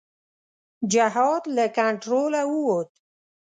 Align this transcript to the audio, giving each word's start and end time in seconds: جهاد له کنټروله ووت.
جهاد 0.93 1.43
له 1.55 1.65
کنټروله 1.77 2.41
ووت. 2.51 2.89